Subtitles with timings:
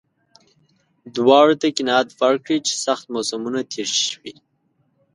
[1.15, 4.33] دواړو ته قناعت ورکړي چې سخت موسمونه تېر شوي.